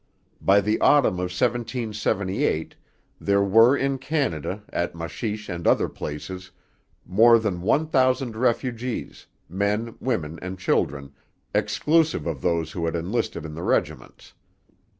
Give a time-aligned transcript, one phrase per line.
[0.41, 2.73] By the autumn of 1778
[3.19, 6.49] there were in Canada, at Machiche and other places,
[7.05, 11.13] more than one thousand refugees, men, women, and children,
[11.53, 14.33] exclusive of those who had enlisted in the regiments.